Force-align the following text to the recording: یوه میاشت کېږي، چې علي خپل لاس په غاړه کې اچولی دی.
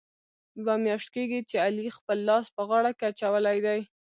یوه 0.59 0.75
میاشت 0.83 1.09
کېږي، 1.15 1.39
چې 1.49 1.55
علي 1.65 1.87
خپل 1.97 2.17
لاس 2.29 2.45
په 2.55 2.61
غاړه 2.69 2.91
کې 2.97 3.05
اچولی 3.09 3.57
دی. 3.65 3.79